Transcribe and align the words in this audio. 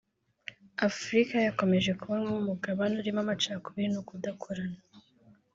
Afurika 0.87 1.35
yakomeje 1.47 1.91
kubonwa 1.99 2.29
nk’umugabane 2.31 2.93
urimo 2.97 3.19
amacakubiri 3.23 3.87
no 3.93 4.01
kudakorana 4.07 4.79